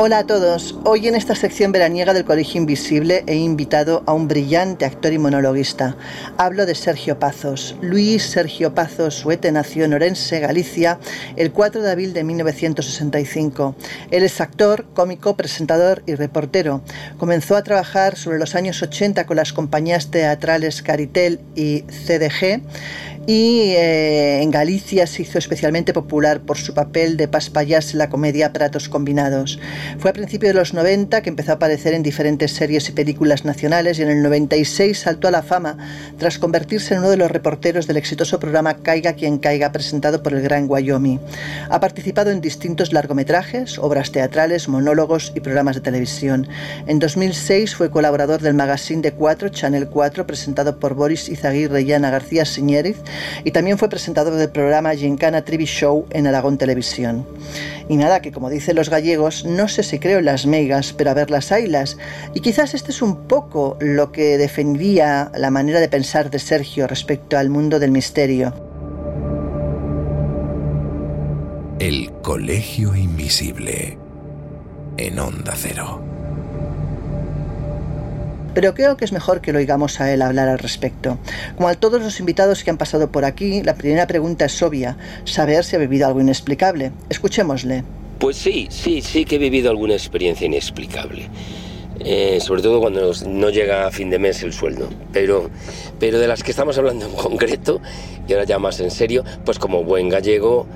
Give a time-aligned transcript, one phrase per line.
[0.00, 0.76] Hola a todos.
[0.84, 5.18] Hoy en esta sección veraniega del Colegio Invisible he invitado a un brillante actor y
[5.18, 5.96] monologuista.
[6.36, 7.74] Hablo de Sergio Pazos.
[7.82, 11.00] Luis Sergio Pazos Suete nació en Orense, Galicia,
[11.34, 13.74] el 4 de abril de 1965.
[14.12, 16.80] Él es actor, cómico, presentador y reportero.
[17.18, 22.62] Comenzó a trabajar sobre los años 80 con las compañías teatrales Caritel y CDG
[23.28, 28.08] y eh, en Galicia se hizo especialmente popular por su papel de Paspayas en la
[28.08, 29.60] comedia Pratos Combinados.
[29.98, 33.44] Fue a principios de los 90 que empezó a aparecer en diferentes series y películas
[33.44, 35.76] nacionales y en el 96 saltó a la fama
[36.16, 40.32] tras convertirse en uno de los reporteros del exitoso programa Caiga quien caiga presentado por
[40.32, 41.20] el Gran Wyoming.
[41.68, 46.48] Ha participado en distintos largometrajes, obras teatrales, monólogos y programas de televisión.
[46.86, 51.92] En 2006 fue colaborador del magazine de 4, Channel 4, presentado por Boris Izaguirre y
[51.92, 52.96] Ana García Siñériz
[53.44, 57.26] y también fue presentador del programa Gincana TV Show en Aragón Televisión.
[57.88, 61.10] Y nada, que como dicen los gallegos, no sé si creo en las megas, pero
[61.10, 61.96] a ver las ailas.
[62.34, 66.86] Y quizás este es un poco lo que defendía la manera de pensar de Sergio
[66.86, 68.52] respecto al mundo del misterio.
[71.78, 73.96] El Colegio Invisible
[74.96, 76.17] en Onda Cero
[78.58, 81.16] pero creo que es mejor que lo oigamos a él hablar al respecto.
[81.54, 84.96] Como a todos los invitados que han pasado por aquí, la primera pregunta es obvia,
[85.22, 86.90] saber si ha vivido algo inexplicable.
[87.08, 87.84] Escuchémosle.
[88.18, 91.30] Pues sí, sí, sí que he vivido alguna experiencia inexplicable.
[92.00, 94.88] Eh, sobre todo cuando no llega a fin de mes el sueldo.
[95.12, 95.50] Pero,
[96.00, 97.80] pero de las que estamos hablando en concreto,
[98.26, 100.66] y ahora ya más en serio, pues como buen gallego,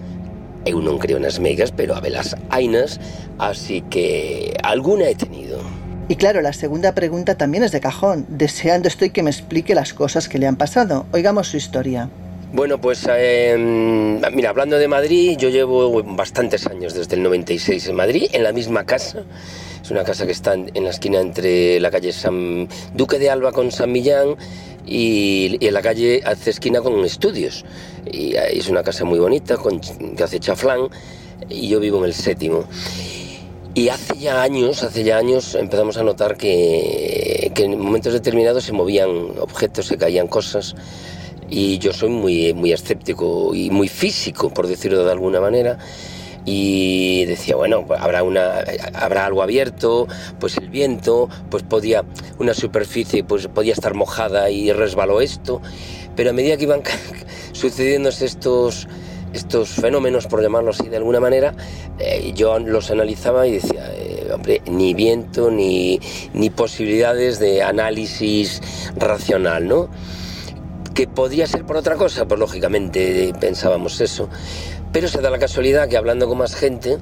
[0.64, 3.00] eu non creo nas megas, pero a velas ainas,
[3.42, 5.81] así que alguna he tenido.
[6.08, 8.26] Y claro, la segunda pregunta también es de cajón.
[8.28, 11.06] Deseando estoy que me explique las cosas que le han pasado.
[11.12, 12.10] Oigamos su historia.
[12.52, 17.96] Bueno, pues em, mira, hablando de Madrid, yo llevo bastantes años, desde el 96 en
[17.96, 19.24] Madrid, en la misma casa.
[19.82, 23.52] Es una casa que está en la esquina entre la calle San Duque de Alba
[23.52, 24.36] con San Millán
[24.86, 27.64] y, en la calle hace esquina con estudios.
[28.04, 30.88] Y es una casa muy bonita con, que hace chaflán
[31.48, 32.64] y yo vivo en el séptimo.
[33.74, 38.72] Y hace ya años, hace ya años empezamos a notar que, en momentos determinados se
[38.72, 39.08] movían
[39.40, 40.74] objetos, se caían cosas.
[41.48, 45.78] Y yo soy muy, muy escéptico y muy físico, por decirlo de alguna manera.
[46.44, 48.62] Y decía, bueno, habrá, una,
[48.92, 50.06] habrá algo abierto,
[50.38, 52.04] pues el viento, pues podía,
[52.38, 55.62] una superficie pues podía estar mojada y resbaló esto.
[56.14, 56.82] Pero a medida que iban
[57.52, 58.86] sucediéndose estos,
[59.32, 61.54] estos fenómenos, por llamarlo así de alguna manera,
[61.98, 66.00] eh, yo los analizaba y decía, eh, hombre, ni viento ni,
[66.34, 68.60] ni posibilidades de análisis
[68.96, 69.88] racional, ¿no?
[70.94, 72.26] ¿Que podría ser por otra cosa?
[72.26, 74.28] Pues lógicamente pensábamos eso.
[74.92, 76.98] Pero se da la casualidad que hablando con más gente,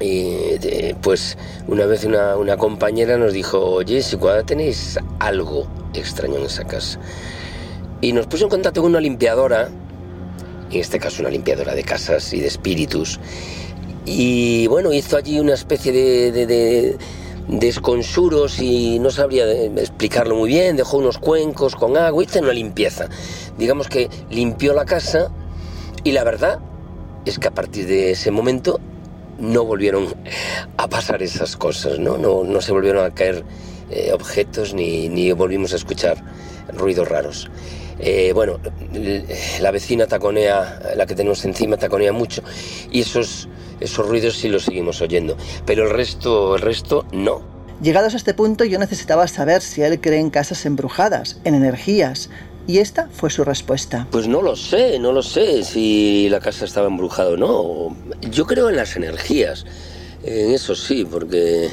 [0.00, 6.36] eh, pues una vez una, una, compañera nos dijo, oye, si cuando tenéis algo extraño
[6.36, 6.98] en esa casa.
[8.02, 9.70] Y nos puso en contacto con una limpiadora
[10.76, 13.20] en este caso una limpiadora de casas y de espíritus.
[14.04, 16.98] Y bueno, hizo allí una especie de, de,
[17.48, 23.08] desconsuros y no sabría explicarlo muy bien, dejó unos cuencos con agua, hizo una limpieza.
[23.58, 25.30] Digamos que limpió la casa
[26.04, 26.58] y la verdad
[27.24, 28.80] es que a partir de ese momento
[29.38, 30.06] no volvieron
[30.76, 32.18] a pasar esas cosas, ¿no?
[32.18, 33.44] No, no se volvieron a caer
[33.90, 36.22] eh, objetos ni, ni volvimos a escuchar
[36.76, 37.50] ruidos raros.
[37.98, 38.58] Eh, bueno,
[39.60, 42.42] la vecina taconea, la que tenemos encima taconea mucho
[42.90, 43.48] y esos,
[43.80, 45.36] esos ruidos sí los seguimos oyendo,
[45.66, 47.42] pero el resto, el resto no.
[47.82, 52.30] Llegados a este punto yo necesitaba saber si él cree en casas embrujadas, en energías,
[52.66, 54.06] y esta fue su respuesta.
[54.10, 57.96] Pues no lo sé, no lo sé si la casa estaba embrujada o no.
[58.30, 59.64] Yo creo en las energías,
[60.22, 61.70] en eso sí, porque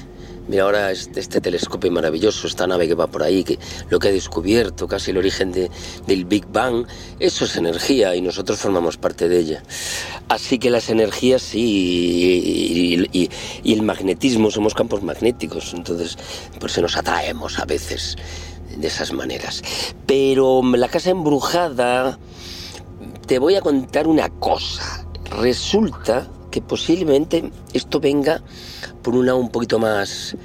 [0.49, 3.59] Mira ahora este, telescopio maravilloso, esta nave que va por ahí, que
[3.91, 6.87] lo que ha descubierto, casi el origen del Big Bang,
[7.19, 9.63] eso es energía y nosotros formamos parte de ella.
[10.27, 13.29] Así que las energías sí, y,
[13.63, 16.17] el magnetismo, somos campos magnéticos, entonces
[16.59, 18.15] por eso nos atraemos a veces
[18.75, 19.61] de esas maneras.
[20.07, 22.17] Pero la casa embrujada,
[23.27, 25.05] te voy a contar una cosa.
[25.29, 28.41] Resulta que posiblemente esto venga
[29.01, 30.35] por un lado un poquito más,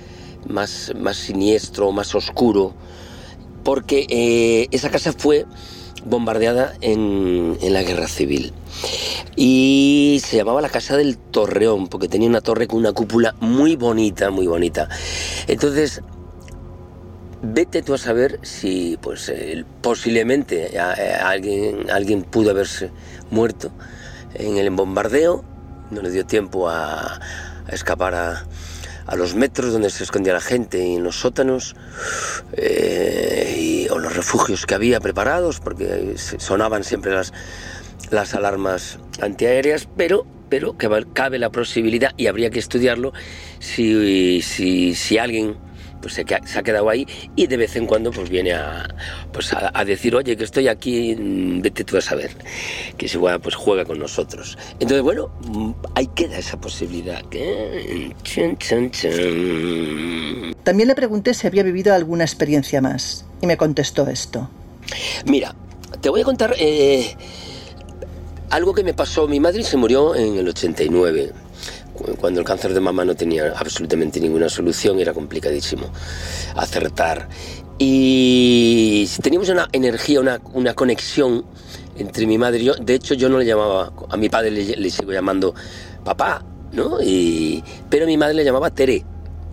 [0.48, 2.74] más, más siniestro, más oscuro,
[3.62, 5.46] porque eh, esa casa fue
[6.04, 8.52] bombardeada en, en, la guerra civil.
[9.36, 13.76] Y se llamaba la Casa del Torreón, porque tenía una torre con una cúpula muy
[13.76, 14.88] bonita, muy bonita.
[15.46, 16.02] Entonces,
[17.42, 19.32] vete tú a saber si pues
[19.80, 22.90] posiblemente alguien, alguien pudo haberse
[23.30, 23.70] muerto
[24.34, 25.44] en el bombardeo
[25.90, 27.20] no le dio tiempo a,
[27.68, 28.44] escapar a,
[29.06, 31.74] a los metros donde se escondía la gente y en los sótanos
[32.52, 37.32] eh, o los refugios que había preparados, porque sonaban siempre las,
[38.10, 43.12] las alarmas antiaéreas, pero, pero que cabe la posibilidad, y habría que estudiarlo,
[43.58, 45.56] si, si, si alguien
[46.04, 48.94] pues se, ha quedado ahí y de vez en cuando pues viene a,
[49.32, 52.30] pues a, decir, oye, que estoy aquí, mm, vete tú a saber,
[52.98, 54.58] que si juega, pues juega con nosotros.
[54.72, 57.22] Entonces, bueno, mm, ahí queda esa posibilidad.
[60.62, 64.50] También le pregunté si había vivido alguna experiencia más y me contestó esto.
[65.24, 65.54] Mira,
[66.02, 67.16] te voy a contar eh,
[68.50, 69.26] algo que me pasó.
[69.26, 71.32] Mi madre se murió en el 89
[71.94, 75.86] cuando el cáncer de mama no tenía absolutamente ninguna solución, era complicadísimo
[76.56, 77.28] acertar.
[77.78, 81.44] Y teníamos una energía, una, una conexión
[81.96, 82.74] entre mi madre y yo.
[82.74, 85.54] De hecho, yo no le llamaba, a mi padre le, sigo llamando
[86.04, 86.98] papá, ¿no?
[87.02, 89.04] Y, pero mi madre le llamaba Tere,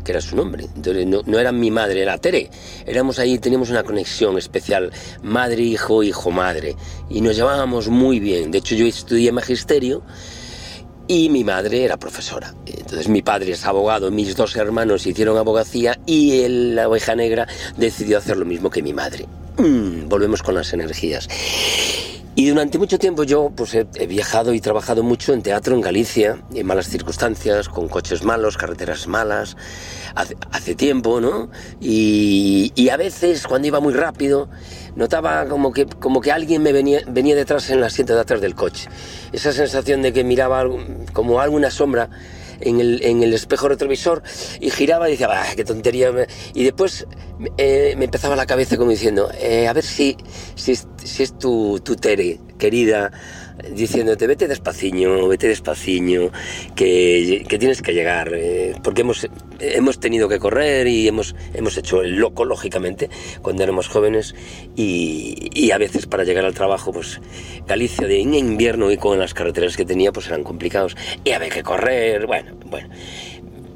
[0.03, 0.67] que era su nombre.
[0.75, 2.49] Entonces no, no, era mi madre, era Tere.
[2.85, 4.91] Éramos ahí, teníamos una conexión especial,
[5.23, 6.75] madre-hijo, hijo-madre.
[7.09, 8.51] Y nos llamábamos muy bien.
[8.51, 10.03] De hecho, yo estudié magisterio
[11.11, 12.53] y mi madre era profesora.
[12.65, 18.17] Entonces mi padre es abogado, mis dos hermanos hicieron abogacía y la oveja negra decidió
[18.17, 19.25] hacer lo mismo que mi madre.
[19.57, 21.27] Mm, volvemos con las energías.
[22.33, 26.41] Y durante mucho tiempo yo pues, he, viajado y trabajado mucho en teatro en Galicia,
[26.53, 29.57] en malas circunstancias, con coches malos, carreteras malas,
[30.15, 31.49] hace, tiempo, ¿no?
[31.81, 34.47] Y, y, a veces cuando iba muy rápido
[34.95, 38.39] notaba como que, como que alguien me venía, venía detrás en la asiento de atrás
[38.39, 38.87] del coche.
[39.33, 40.63] Esa sensación de que miraba
[41.11, 42.09] como alguna sombra
[42.61, 42.79] en
[43.23, 44.21] el, espejo retrovisor
[44.59, 46.11] y giraba y decía, bah, qué tontería.
[46.53, 47.07] Y después
[47.57, 50.17] eh, me empezaba la cabeza como diciendo, eh, a ver si,
[50.55, 53.11] si, si es tu, tu Tere, querida,
[53.73, 56.31] diciéndote vete despaciño, vete despaciño,
[56.75, 59.27] que, que tienes que llegar, eh, porque hemos,
[59.59, 63.09] hemos tenido que correr y hemos, hemos hecho el loco, lógicamente,
[63.41, 64.35] cuando éramos jóvenes
[64.75, 67.19] y, y a veces para llegar al trabajo, pues
[67.67, 71.63] Galicia de invierno y con las carreteras que tenía, pues eran complicados y había que
[71.63, 72.89] correr, bueno, bueno.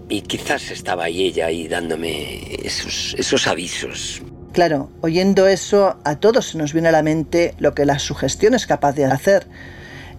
[0.09, 4.21] Y quizás estaba ahí ella ahí dándome esos, esos avisos.
[4.55, 8.53] Claro, oyendo eso, a todos se nos viene a la mente lo que la sugestión
[8.53, 9.47] es capaz de hacer.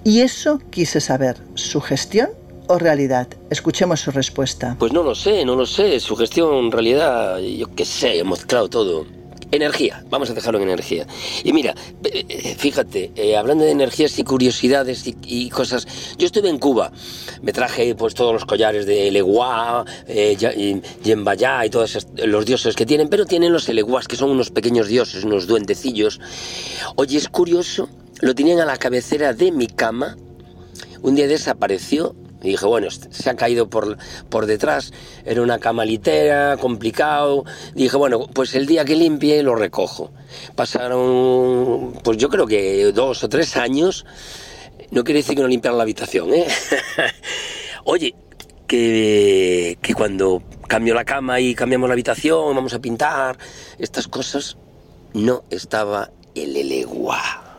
[0.04, 2.28] Y eso quise saber, ¿sugestión
[2.68, 3.28] o realidad?
[3.48, 4.76] Escuchemos su respuesta.
[4.78, 5.98] Pues no lo sé, no lo sé.
[6.00, 9.06] Sugestión, realidad, yo qué sé, he mezclado todo.
[9.56, 11.06] Energía, vamos a dejarlo en energía.
[11.44, 11.74] Y mira,
[12.04, 15.86] eh, fíjate, eh, hablando de energías y curiosidades y, cosas,
[16.18, 16.92] yo estuve en Cuba,
[17.42, 20.36] me traje pues todos los collares de Eleguá, eh,
[21.02, 24.88] Yembayá y todos los dioses que tienen, pero tienen los Eleguás, que son unos pequeños
[24.88, 26.20] dioses, unos duendecillos.
[26.96, 27.88] Oye, es curioso,
[28.20, 30.16] lo tenían a la cabecera de mi cama,
[31.02, 33.96] un día desapareció y dije, bueno, se ha caído por,
[34.28, 34.92] por detrás,
[35.24, 37.44] era una cama litera, complicado.
[37.74, 40.10] dije, bueno, pues el día que limpie lo recojo.
[40.54, 44.04] Pasaron, pues yo creo que dos o tres años.
[44.90, 46.46] No quiere decir que no limpiaran la habitación, ¿eh?
[47.84, 48.14] Oye,
[48.66, 53.38] que, que cuando cambio la cama y cambiamos la habitación, vamos a pintar,
[53.78, 54.56] estas cosas,
[55.14, 57.58] no estaba el elegua.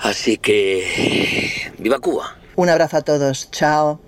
[0.00, 2.36] Así que, viva Cuba.
[2.56, 3.50] Un abrazo a todos.
[3.50, 4.00] Chao.